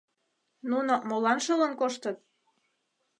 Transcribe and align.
Нуно 0.69 0.93
молан 1.09 1.39
шылын 1.45 1.73
коштыт?.. 1.79 2.17